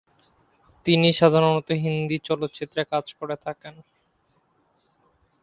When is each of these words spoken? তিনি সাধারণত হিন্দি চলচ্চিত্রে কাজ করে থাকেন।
তিনি 0.85 1.09
সাধারণত 1.13 1.69
হিন্দি 1.83 2.17
চলচ্চিত্রে 2.27 2.81
কাজ 2.91 3.05
করে 3.19 3.35
থাকেন। 3.45 3.75